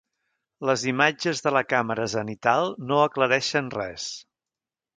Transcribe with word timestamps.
Les 0.69 0.85
imatges 0.91 1.41
de 1.47 1.53
la 1.57 1.61
càmera 1.75 2.09
zenital 2.15 2.73
no 2.93 2.99
aclareixen 3.05 3.71
res. 3.79 4.09